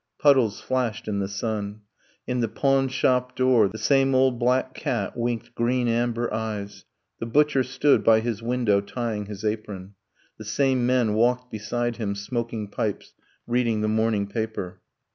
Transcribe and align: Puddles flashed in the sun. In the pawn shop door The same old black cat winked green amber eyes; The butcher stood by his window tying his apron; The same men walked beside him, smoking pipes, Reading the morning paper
Puddles 0.17 0.59
flashed 0.59 1.07
in 1.07 1.19
the 1.19 1.27
sun. 1.27 1.81
In 2.25 2.39
the 2.39 2.47
pawn 2.47 2.87
shop 2.87 3.35
door 3.35 3.67
The 3.67 3.77
same 3.77 4.15
old 4.15 4.39
black 4.39 4.73
cat 4.73 5.15
winked 5.15 5.53
green 5.53 5.87
amber 5.87 6.33
eyes; 6.33 6.85
The 7.19 7.27
butcher 7.27 7.61
stood 7.63 8.03
by 8.03 8.21
his 8.21 8.41
window 8.41 8.81
tying 8.81 9.27
his 9.27 9.45
apron; 9.45 9.93
The 10.39 10.45
same 10.45 10.87
men 10.87 11.13
walked 11.13 11.51
beside 11.51 11.97
him, 11.97 12.15
smoking 12.15 12.67
pipes, 12.67 13.13
Reading 13.45 13.81
the 13.81 13.87
morning 13.87 14.25
paper 14.25 14.81